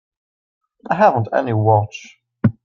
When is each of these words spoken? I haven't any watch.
I 0.89 0.95
haven't 0.95 1.27
any 1.31 1.53
watch. 1.53 2.17